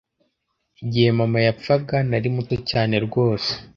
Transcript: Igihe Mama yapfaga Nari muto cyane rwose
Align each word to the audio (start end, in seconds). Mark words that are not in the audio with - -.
Igihe 0.83 1.09
Mama 1.19 1.39
yapfaga 1.47 1.97
Nari 2.09 2.27
muto 2.35 2.55
cyane 2.69 2.95
rwose 3.05 3.51